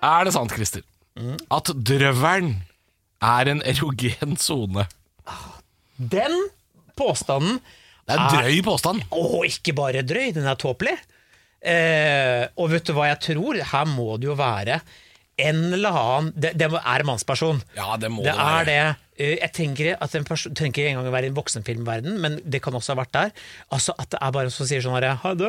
[0.00, 0.80] Er det sant, Christer,
[1.52, 2.54] at drøvelen
[3.22, 4.86] er en erogen sone?
[6.00, 6.34] Den
[6.96, 7.60] påstanden
[8.08, 9.02] Det er en drøy påstand.
[9.12, 10.96] Å, ikke bare drøy, den er tåpelig.
[11.60, 13.58] Eh, og vet du hva jeg tror?
[13.72, 14.80] Her må det jo være
[15.40, 17.60] en eller annen Det, det er en mannsperson.
[17.76, 18.60] Ja, det må Det det være.
[18.60, 18.96] er det.
[19.20, 22.40] Eh, Jeg tenker at en person trenger ikke engang å være i en voksenfilmverden, men
[22.44, 23.32] det kan også ha vært der.
[23.72, 25.46] Altså At det er bare en som sier sånn herre Hei, du,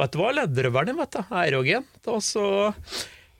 [0.00, 1.84] vet du hva, ledderøveren din, vet du, er erogen.
[2.08, 2.74] Og så lu-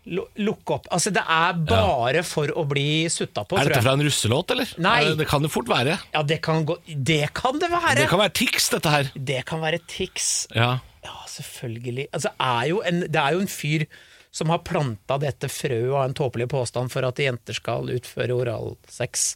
[0.04, 0.88] lukke opp.
[0.90, 4.70] Altså, det er bare for å bli sutta på, Er dette fra en russelåt, eller?
[4.82, 4.96] Nei.
[5.06, 5.98] Er det, kan det fort være.
[6.14, 8.00] Ja, det kan, gå, det kan det være!
[8.02, 9.12] Det kan være Tix, dette her.
[9.14, 10.32] Det kan være Tix.
[10.56, 10.72] Ja.
[11.02, 12.08] Ja, selvfølgelig.
[12.12, 13.86] Altså, er jo en, det er jo en fyr
[14.32, 19.34] som har planta dette frøet av en tåpelig påstand for at jenter skal utføre oralsex.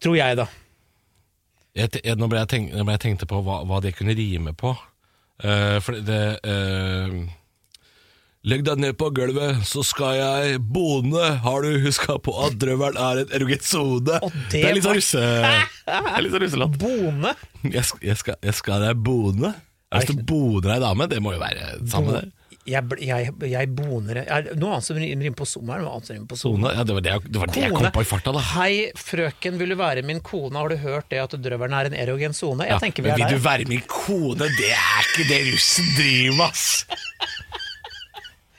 [0.00, 0.46] Tror jeg, da.
[1.76, 4.16] Jeg, jeg, nå ble jeg, tenk, nå ble jeg tenkte på hva, hva det kunne
[4.16, 4.72] rime på.
[5.38, 7.12] Uh, for det eh,
[8.46, 11.24] Legg deg ned på gulvet, så skal jeg bone.
[11.42, 14.20] Har du huska på at drøvelen er en erogen sone?
[14.22, 15.24] Det, det er litt sånn russe...
[16.22, 16.76] Litt sånn russelåt.
[16.78, 17.32] Bone.
[17.66, 19.50] Jeg, sk- jeg, skal, jeg skal deg bone.
[19.90, 21.08] Er det du boner ei dame?
[21.10, 22.26] Det må jo være samme det.
[22.68, 26.18] Jeg, jeg, jeg boner jeg, Noe annet som rimer på sommer, er noe annet som
[26.18, 26.72] rimer på sone.
[26.76, 28.42] Ja, det var det, det, var det jeg kom på i farta, da.
[28.52, 30.52] Hei, frøken, vil du være min kone?
[30.60, 32.68] Har du hørt det at drøvelen er en erogen sone?
[32.68, 33.38] Jeg Ja, tenker vi er vil der.
[33.40, 34.50] du være min kone?
[34.60, 37.07] Det er ikke det russen driver med, ass!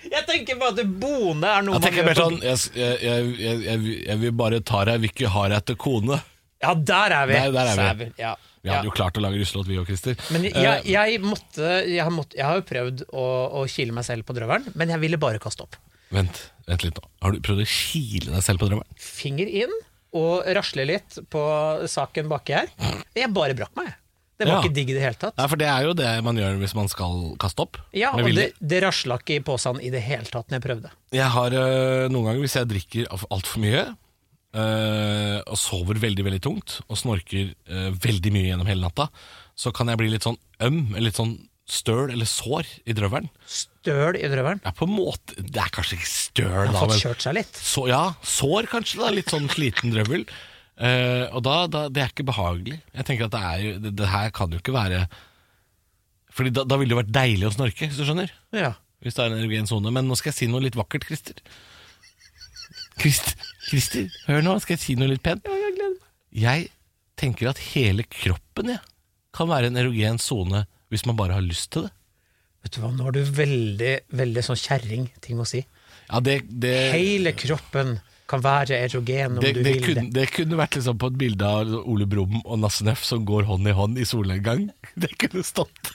[0.10, 3.32] Jeg tenker bare at bone er noe Jeg tenker gjør mer sånn Jeg, jeg, jeg,
[3.39, 6.19] jeg, jeg, jeg vil bare ta deg, vil ikke ha deg til kone.
[6.63, 7.34] Ja, der er vi!
[7.39, 7.84] Der- der er vi.
[8.10, 8.36] Sævel, Ja.
[8.62, 8.89] Vi hadde Ja.
[8.89, 10.17] jo klart å lage russelåt, vi og Christer.
[10.36, 13.24] Men jeg, Eh, jeg, måtte, jeg, har måtte, jeg har jo prøvd å,
[13.56, 15.78] å kile meg selv på drøvelen, men jeg ville bare kaste opp.
[16.12, 17.06] vent, vent litt nå.
[17.24, 19.00] Har du prøvd å kile deg selv på drømmeren?
[19.00, 19.72] Finger inn,
[20.12, 21.41] og rasle litt på
[21.88, 22.67] saken baki her.
[23.15, 23.93] Jeg bare brakk meg.
[24.39, 24.60] Det var Ja.
[24.63, 25.36] ikke digg i det hele tatt.
[25.38, 27.78] Nei, for det er jo det man gjør hvis man skal kaste opp.
[27.93, 30.91] Ja, og det, det rasla ikke i posen i det hele tatt når jeg prøvde.
[31.12, 33.84] Jeg har øh, noen ganger, hvis jeg drikker altfor mye,
[34.56, 39.10] øh, og sover veldig, veldig tungt, og snorker øh, veldig mye gjennom hele natta,
[39.60, 41.36] så kan jeg bli litt sånn øm, eller litt sånn
[41.69, 43.28] støl eller sår i drøvelen.
[43.45, 44.62] Støl i drøvelen.
[44.65, 47.36] Ja, på en måte Det er kanskje ikke støl, Har da, fått men kjørt seg
[47.38, 47.60] litt.
[47.62, 49.12] så, ja, sår kanskje, da.
[49.13, 50.23] Litt sånn sliten drøvel.
[50.80, 52.78] Eh, og da, da, det er ikke behagelig.
[52.96, 55.02] Jeg tenker at det er jo Det, det her kan jo ikke være
[56.32, 58.32] Fordi da, da ville det jo vært deilig å snorke, hvis du skjønner.
[58.56, 58.78] Ja.
[59.04, 59.92] Hvis det er en erogen sone.
[59.96, 61.39] Men nå skal jeg si noe litt vakkert, Christer.
[63.00, 63.36] Christer,
[63.68, 65.48] Christer hør nå, skal jeg si noe litt pent?
[66.36, 66.68] Jeg
[67.20, 68.82] tenker at hele kroppen ja,
[69.36, 71.94] kan være en erogen sone hvis man bare har lyst til det.
[72.63, 75.62] Vet du hva, nå har du veldig, veldig sånn kjerring-ting å si.
[76.10, 80.13] Ja, det, det, Hele kroppen kan være erogen om det, du det, vil kunne, det.
[80.13, 83.48] det kunne vært liksom på et bilde av Ole Brumm og Nasse Nøff som går
[83.50, 84.70] hånd i hånd i solnedgang.
[85.02, 85.92] Det kunne stått.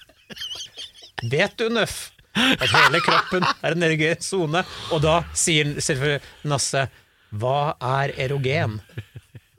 [1.31, 4.65] Vet du, Nøff, at hele kroppen er en erogen sone?
[4.93, 6.89] Og da sier selvfølgelig Nasse
[7.35, 8.79] hva er erogen?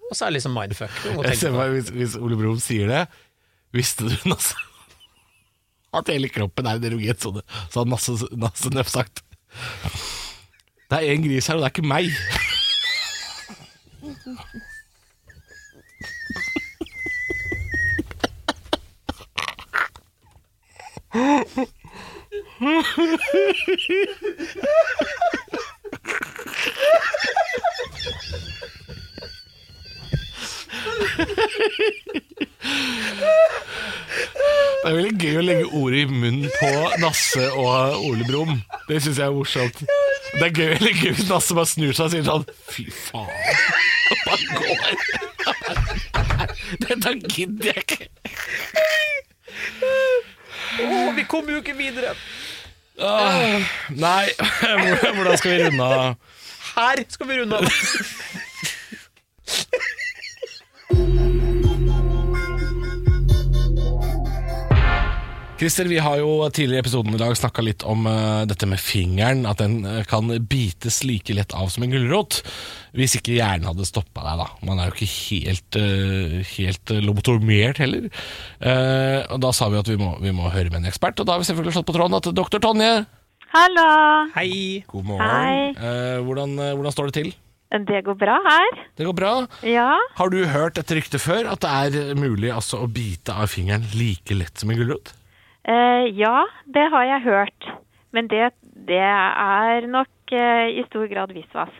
[0.05, 0.95] Og så er det liksom mindfuck.
[1.25, 3.05] Jeg ser meg, hvis, hvis Ole Brumm sier det
[3.75, 4.55] Visste du, Nasse,
[5.97, 7.43] at hele kroppen er en erogen sone?
[7.71, 9.23] Så hadde Nasse, Nasse Nøff sagt
[10.91, 12.44] Det er én gris her, og det er ikke meg.
[34.83, 36.69] Det er veldig gøy å legge ordet i munnen på
[37.01, 38.59] Nasse og Ole Brumm.
[38.89, 39.79] Det syns jeg er morsomt.
[40.35, 43.29] Det er gøy, veldig gøy hvis Nasse bare snur seg og sier sånn Fy faen.
[44.11, 44.83] Og bare går.
[46.85, 47.99] Dette gidder jeg ikke.
[50.75, 52.11] Å, vi kommer jo ikke videre!
[52.97, 54.29] Nei,
[55.15, 56.15] hvordan skal vi runde av?
[56.75, 57.67] Her skal vi runde av!
[65.55, 68.81] Christer, vi har jo tidligere i episoden i dag snakka litt om uh, dette med
[68.81, 69.45] fingeren.
[69.47, 72.41] At den eh, kan bites like lett av som en gulrot.
[72.91, 74.49] Hvis ikke hjernen hadde stoppa deg, da.
[74.67, 78.09] Man er jo ikke helt, uh, helt lobotomert heller.
[78.59, 81.29] Eh, og da sa vi at vi må, vi må høre med en ekspert, og
[81.29, 82.91] da har vi selvfølgelig slått på tråden at doktor Tonje
[83.55, 83.89] Hallo!
[84.35, 84.83] Hei!
[84.91, 85.23] God morgen.
[85.23, 85.71] Hei.
[85.71, 87.35] Eh, hvordan, hvordan står det til?
[87.87, 88.87] Det går bra her.
[88.99, 89.35] Det går bra.
[89.63, 89.93] Ja.
[90.19, 93.87] Har du hørt et rykte før at det er mulig altså, å bite av fingeren
[93.95, 95.15] like lett som en gulrot?
[95.65, 97.69] Eh, ja, det har jeg hørt.
[98.15, 98.51] Men det,
[98.87, 101.73] det er nok eh, i stor grad visvas.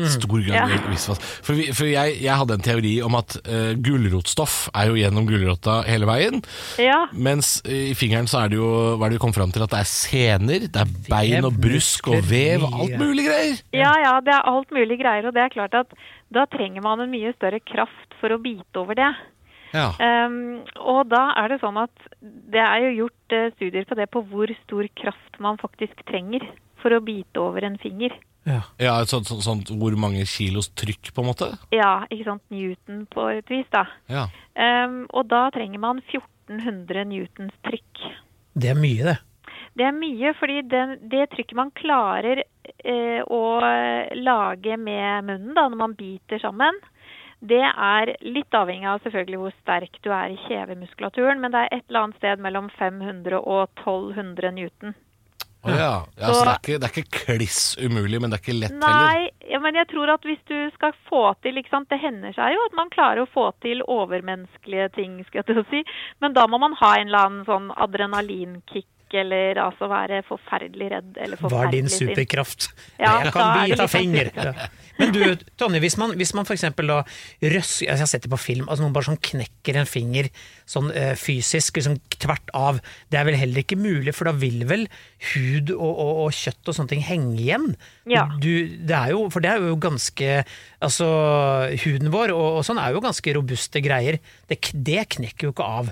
[0.00, 0.78] Stor grad Ja.
[0.88, 1.18] visvas.
[1.44, 5.26] For, vi, for jeg, jeg hadde en teori om at eh, gulrotstoff er jo gjennom
[5.28, 6.38] gulrota hele veien.
[6.80, 7.02] Ja.
[7.12, 9.66] Mens eh, i fingeren så er det jo Hva er det vi kom fram til?
[9.66, 13.60] At det er sener, det er bein og brusk og vev og alt mulig greier.
[13.76, 15.28] ja, ja, det er alt mulig greier.
[15.28, 15.92] Og det er klart at
[16.32, 19.10] da trenger man en mye større kraft for å bite over det.
[19.74, 19.90] Ja.
[19.98, 24.08] Um, og da er det sånn at det er jo gjort uh, studier på det
[24.10, 26.46] på hvor stor kraft man faktisk trenger
[26.82, 28.14] for å bite over en finger.
[28.48, 28.62] Ja.
[28.80, 31.50] ja et sånt, sånt, sånt hvor mange kilos trykk, på en måte.
[31.74, 32.44] Ja, ikke sant.
[32.52, 33.86] Newton på et vis, da.
[34.10, 34.28] Ja.
[34.56, 38.06] Um, og da trenger man 1400 newtons trykk.
[38.60, 39.18] Det er mye, det.
[39.78, 43.42] Det er mye, fordi det, det trykket man klarer eh, å
[44.18, 46.76] lage med munnen da, når man biter sammen,
[47.40, 51.78] det er litt avhengig av selvfølgelig hvor sterk du er i kjevemuskulaturen, men det er
[51.78, 54.94] et eller annet sted mellom 500 og 1200 newton.
[55.62, 56.06] Oh, ja.
[56.16, 58.60] ja så Så- det er, ikke, det er ikke kliss umulig, men det er ikke
[58.60, 59.08] lett heller.
[59.12, 62.64] Nei, ja, men jeg tror at hvis du skal få til Det hender seg jo
[62.64, 65.84] at man klarer å få til overmenneskelige ting, skal jeg til å si.
[66.20, 71.18] Men da må man ha en eller annen sånn adrenalinkick, eller altså være forferdelig redd
[71.20, 72.70] eller Hva er din superkraft?
[73.00, 74.30] Ja, jeg kan bite av finger.
[74.36, 74.68] Ja.
[75.00, 75.22] Men du,
[75.60, 76.98] Tonje, hvis man, hvis man for eksempel da
[77.40, 80.28] røsker Jeg har sett det på film, altså noen bare sånn knekker en finger
[80.68, 82.80] sånn eh, fysisk, liksom tvert av.
[83.10, 84.86] Det er vel heller ikke mulig, for da vil vel
[85.32, 87.70] hud og, og, og kjøtt og sånne ting henge igjen?
[88.10, 88.26] Ja.
[88.42, 88.52] Du,
[88.86, 90.42] det er jo, for det er jo ganske
[90.80, 91.06] Altså,
[91.82, 94.16] huden vår og, og sånn er jo ganske robuste greier.
[94.48, 95.90] Det, det knekker jo ikke av.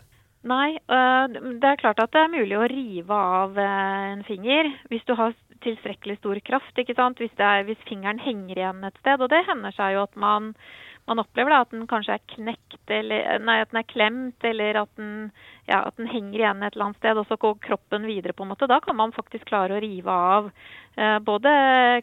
[0.48, 4.70] Nei, øh, det er klart at det er mulig å rive av øh, en finger
[4.88, 7.18] hvis du har tilstrekkelig stor kraft, ikke sant?
[7.20, 9.20] Hvis, det er, hvis fingeren henger igjen et sted.
[9.20, 10.52] Og det hender seg jo at man
[11.08, 14.82] man opplever da at den kanskje er knekt, eller nei, at den er klemt, eller
[14.82, 15.30] at den,
[15.64, 18.44] ja, at den henger igjen et eller annet sted, og så går kroppen videre, på
[18.44, 18.68] en måte.
[18.68, 20.50] Da kan man faktisk klare å rive av
[21.00, 21.54] eh, både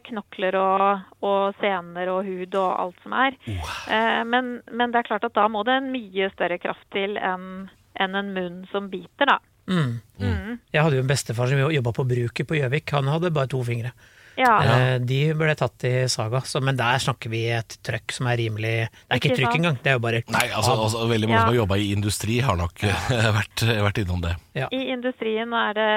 [0.08, 3.38] knokler og, og sener og hud og alt som er.
[3.46, 7.14] Eh, men, men det er klart at da må det en mye større kraft til
[7.22, 7.68] enn
[8.00, 9.38] enn en munn som biter, da.
[9.66, 9.96] Mm.
[10.22, 10.58] Mm.
[10.72, 12.92] Jeg hadde jo en bestefar som jobba på bruket på Gjøvik.
[12.94, 13.90] Han hadde bare to fingre.
[14.36, 14.52] Ja.
[14.60, 18.36] Eh, De ble tatt i saga, så, men der snakker vi et trøkk som er
[18.36, 21.30] rimelig Det er ikke Ikke trykk engang, det er jo bare Nei, altså, altså veldig
[21.30, 21.44] mange Ja.
[21.46, 22.84] som har jobba i industri, har nok
[23.38, 24.34] vært, vært innom det.
[24.60, 24.68] ja.
[24.76, 25.88] I industrien er det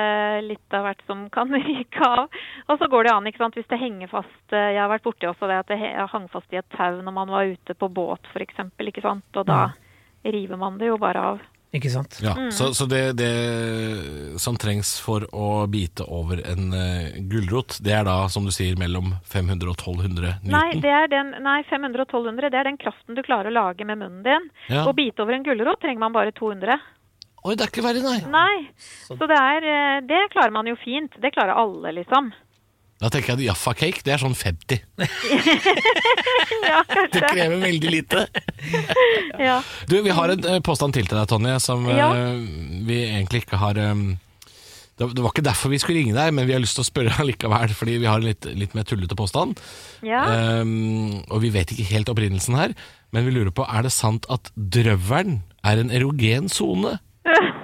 [0.48, 2.32] litt av hvert som kan ryke av.
[2.72, 5.04] Og så går det an, ikke sant, hvis det henger fast eh, Jeg har vært
[5.12, 7.92] borti også det at det hang fast i et tau når man var ute på
[7.92, 9.28] båt, f.eks., ikke sant.
[9.36, 9.66] Og da
[10.24, 11.44] river man det jo bare av.
[11.76, 12.18] Ikke sant?
[12.24, 12.50] Ja, Mm.
[12.56, 18.08] Så, så det, det som trengs for å bite over en uh, gulrot, det er
[18.08, 20.56] da, som du sier, mellom 500 og 1200 newton?
[20.56, 23.58] Nei, det er den, nei, 500 og 1200, det er den kraften du klarer å
[23.60, 24.50] lage med munnen din.
[24.72, 24.88] Ja.
[24.90, 26.80] Å bite over en gulrot trenger man bare 200.
[27.46, 28.18] Oi, det er ikke verre, nei.
[28.34, 28.56] Nei,
[29.08, 31.14] så det er eh, Det klarer man jo fint.
[31.22, 32.34] Det klarer alle, liksom.
[33.00, 34.82] Da tenker jeg at Jaffa Cake, det er sånn 50.
[36.70, 36.82] Ja,
[37.14, 38.26] Det krever veldig lite.
[39.40, 39.62] Ja.
[39.88, 42.10] Du, vi har en eh, påstand til til deg, Tonje, som eh, Ja.
[42.86, 44.02] vi egentlig ikke har eh,
[45.00, 46.90] det det var ikke derfor vi skulle ringe deg, men vi har lyst til å
[46.90, 49.60] spørre likevel, fordi vi har en litt, litt mer tullete påstand.
[50.04, 50.26] ja.
[50.60, 52.76] Um, og vi vet ikke helt opprinnelsen her,
[53.16, 56.98] men vi lurer på, er det sant at drøvelen er en erogen sone?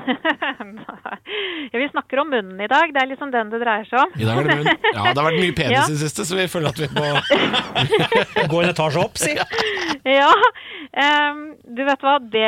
[1.72, 2.94] ja, vi snakker om munnen i dag.
[2.94, 4.14] Det er liksom den det dreier seg om.
[4.20, 4.70] I dag er det munn.
[4.94, 5.84] Ja, det har vært mye penis Ja.
[5.90, 7.06] i det siste, så vi føler at vi må
[8.52, 9.36] Gå en etasje opp, si!
[10.06, 10.32] Ja,
[10.96, 11.40] Um,
[11.76, 12.48] du vet hva, det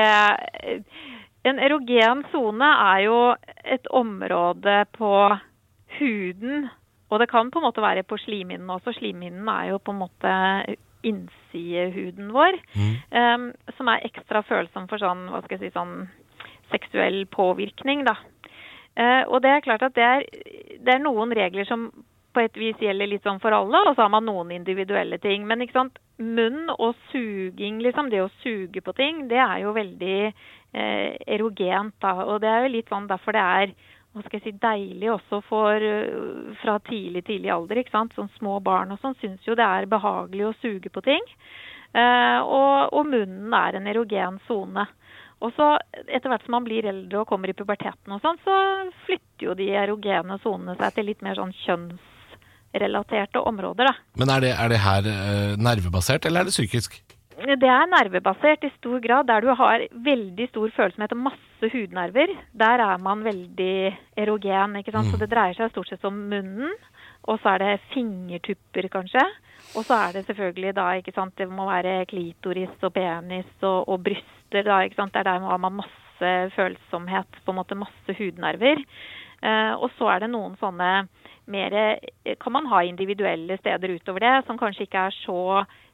[1.43, 3.17] En erogen sone er jo
[3.67, 5.09] et område på
[5.97, 6.69] huden,
[7.11, 8.93] og det kan på en måte være på slimhinnen også.
[8.95, 10.31] Slimhinnen er jo på en måte
[11.07, 12.57] innsidehuden vår,
[13.11, 16.07] ehm, som er ekstra følsom for sånn, hva skal jeg si, sånn
[16.71, 18.17] seksuell påvirkning, da.
[18.97, 20.27] Eh, og det er klart at det er,
[20.81, 21.89] det er noen regler som
[22.37, 25.47] på et vis gjelder litt sånn for alle, og så har man noen individuelle ting.
[25.49, 29.73] Men ikke sant, munn og suging, liksom, det å suge på ting, det er jo
[29.73, 32.13] veldig eh, erogent, da.
[32.27, 33.77] Og det er jo litt sånn derfor det er
[34.17, 37.81] hva skal jeg si, deilig også for øh, fra tidlig, tidlig alder.
[37.81, 38.15] ikke sant?
[38.17, 41.25] Sånn Små barn og sånn syns jo det er behagelig å suge på ting.
[41.93, 44.87] Eh, og, og munnen er en erogen sone.
[45.45, 45.73] Og så
[46.07, 48.55] etter hvert som man blir eldre og kommer i puberteten og sånn, så
[49.05, 54.07] flytter jo de erogene sonene seg til litt mer sånn kjønnsrelaterte områder, da.
[54.17, 56.97] Men er det, er det her eh, nervebasert, eller er det psykisk?
[57.37, 59.27] Det er nervebasert i stor grad.
[59.29, 64.79] Der du har veldig stor følsomhet og masse hudnerver, der er man veldig erogen.
[64.79, 65.11] ikke sant?
[65.13, 66.73] Så det dreier seg stort sett om munnen,
[67.29, 69.21] og så er det fingertupper kanskje.
[69.75, 73.89] Og så er det selvfølgelig da, ikke sant, det må være klitoris og penis og,
[73.89, 75.13] og bryster da, ikke sant.
[75.13, 78.81] Det er der man har masse følsomhet, på en måte masse hudnerver.
[79.43, 81.07] Eh, og så er det noen sånne
[81.47, 81.73] mer
[82.41, 85.43] Kan man ha individuelle steder utover det, som kanskje ikke er så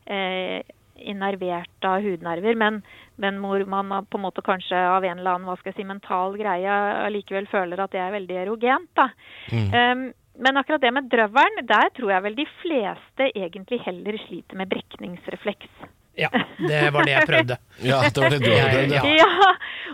[0.10, 0.64] eh,
[0.98, 2.80] innervert av hudnerver, men,
[3.22, 5.88] men hvor man på en måte kanskje av en eller annen hva skal jeg si,
[5.90, 8.92] mental greie allikevel føler at det er veldig erogent.
[8.98, 9.10] da.
[9.52, 10.06] Um,
[10.40, 14.72] men akkurat det med drøvelen, der tror jeg vel de fleste egentlig heller sliter med
[14.72, 15.70] brekningsrefleks.
[16.16, 16.30] Ja,
[16.70, 17.56] det var det jeg prøvde.
[17.90, 19.02] Ja, det var det du hadde prøvd, ja.
[19.18, 19.48] Ja,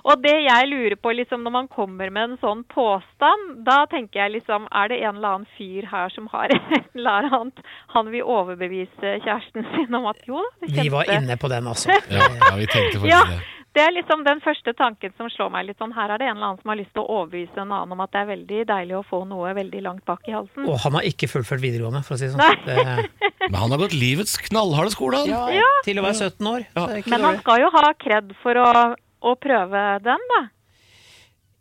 [0.03, 4.19] og det jeg lurer på liksom når man kommer med en sånn påstand, da tenker
[4.25, 7.63] jeg liksom Er det en eller annen fyr her som har et eller annet
[7.95, 11.71] han vil overbevise kjæresten sin om at jo da, det Vi var inne på den,
[11.71, 11.95] altså.
[12.11, 13.39] Ja, ja, vi tenkte faktisk Ja, det.
[13.77, 15.93] Det er liksom den første tanken som slår meg litt sånn.
[15.93, 18.01] Her er det en eller annen som har lyst til å overbevise en annen om
[18.01, 20.65] at det er veldig deilig å få noe veldig langt bak i halsen.
[20.65, 22.49] Og han har ikke fullført videregående, for å si det Nei.
[22.57, 22.69] sånn.
[22.69, 25.53] Det, Men han har gått livets knallharde skole, han.
[25.53, 26.65] ja, til å være 17 år.
[26.97, 30.41] ikke Men han skal jo ha kred for å, å prøve den, da.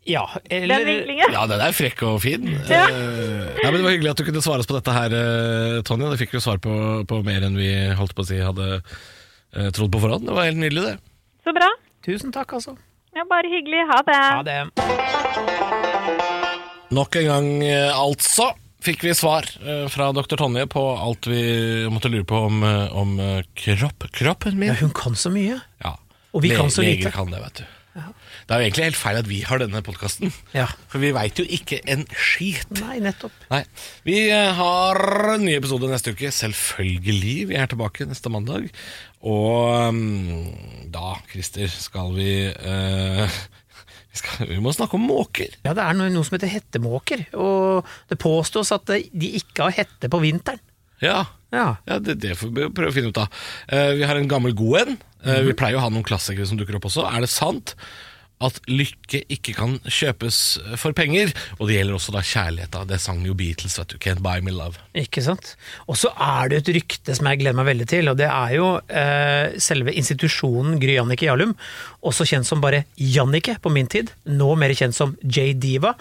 [0.09, 1.33] Ja, Den eller vinklingen.
[1.35, 2.47] Ja, den er frekk og fin.
[2.71, 2.85] Ja.
[2.89, 5.81] Uh, ja, men Det var hyggelig at du kunne svare oss på dette her, eh,
[5.85, 6.09] Tonje.
[6.13, 6.73] Det fikk jo svar på,
[7.05, 7.69] på mer enn vi
[7.99, 10.25] holdt på å si hadde uh, trodd på forhånd.
[10.25, 10.95] Det var helt nydelig, det.
[11.45, 11.69] Så bra.
[12.09, 12.73] Tusen takk, altså.
[13.13, 13.83] Ja, bare hyggelig.
[13.89, 14.17] Ha det.
[14.17, 14.59] Ha det.
[16.95, 18.47] Nok en gang, eh, altså,
[18.81, 20.33] fikk vi svar eh, fra dr.
[20.41, 21.43] Tonje på alt vi
[21.93, 23.13] måtte lure på om, eh, om
[23.61, 24.71] kropp, kroppen min.
[24.73, 25.59] Ja, hun kan så mye.
[25.85, 25.93] Ja.
[26.33, 27.03] Og vi Le- kan så lite.
[27.03, 27.67] Leger kan det, vet du.
[28.49, 30.65] Det er jo egentlig helt feil at vi har denne podkasten, Ja.
[30.89, 32.69] for vi veit jo ikke en skit.
[32.79, 33.31] Nei, nettopp.
[33.51, 33.59] Nei.
[34.07, 34.97] Vi har
[35.35, 37.47] en ny episode neste uke, selvfølgelig.
[37.51, 38.69] Vi er tilbake neste mandag.
[39.27, 43.39] Og mm, da, Christer, skal vi eh,
[44.13, 45.57] vi, skal, vi må snakke om måker.
[45.65, 49.75] Ja, det er noe, noe som heter hettemåker, og det påstås at de ikke har
[49.81, 50.61] hette på vinteren.
[51.03, 51.77] Ja, Ja.
[51.87, 53.31] ja det, det får vi prøve å finne ut av.
[53.71, 56.55] Eh, vi har en gammel god en Eh, Vi pleier å ha noen klassikere som
[56.59, 57.03] dukker opp også.
[57.09, 57.73] Er det sant
[58.41, 60.37] at lykke ikke kan kjøpes
[60.79, 61.33] for penger?
[61.59, 62.85] Og det gjelder også da kjærligheta.
[62.87, 63.97] Det sang jo Beatles, vet du.
[63.99, 64.79] Can't buy me love.
[64.95, 65.55] Ikke sant?
[65.91, 68.53] Og så er det et rykte som jeg gleder meg veldig til, og det er
[68.55, 71.51] jo eh, selve institusjonen Gry Jannicke Jarlum,
[72.05, 75.95] også kjent som bare Jannicke på min tid, nå mer kjent som J-Diva,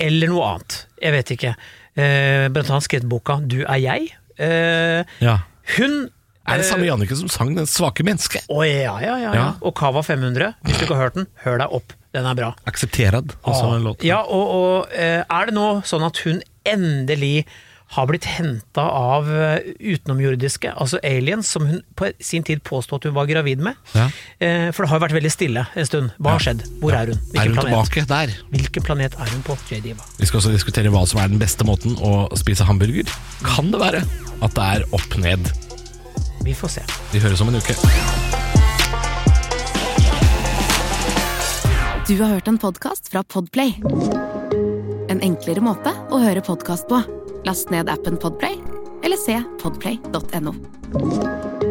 [0.00, 0.78] eller noe annet.
[1.04, 1.54] Jeg vet ikke.
[1.92, 4.08] Eh, blant annet skrevet boka Du er jeg.
[4.40, 5.38] Eh, Ja.
[5.76, 6.08] hun
[6.48, 8.42] Er det samme Jannicke som sang 'Den svake menneske'?
[8.50, 9.32] Å ja, ja, ja, ja.
[9.34, 9.48] Ja.
[9.62, 10.54] Og Cava 500.
[10.64, 11.92] Hvis du ikke har hørt den, hør deg opp.
[12.12, 12.54] Den er bra.
[12.68, 14.04] Aksepterad, også en låt.
[14.04, 17.46] Ja, og, og eh, er det nå sånn at hun endelig
[17.92, 23.08] har blitt henta av eh, utenomjordiske, altså aliens, som hun på sin tid påstod at
[23.10, 23.76] hun var gravid med?
[23.96, 24.06] Ja.
[24.40, 26.12] Eh, for det har jo vært veldig stille en stund.
[26.18, 26.64] Hva har skjedd?
[26.80, 27.20] Hvor er hun?
[27.36, 27.68] Er hun planet?
[27.68, 28.36] tilbake der?
[28.52, 30.04] Hvilken planet er hun på, J-Diva?
[30.18, 33.12] Vi skal også diskutere hva som er den beste måten å spise hamburger.
[33.44, 34.04] Kan det være
[34.42, 35.52] at det er opp ned?
[36.44, 36.82] Vi får se.
[37.12, 37.76] Vi høres om en uke.
[42.08, 43.78] Du har hørt en podkast fra Podplay.
[45.08, 47.02] En enklere måte å høre podkast på.
[47.46, 48.58] Last ned appen Podplay,
[49.06, 51.61] eller se podplay.no.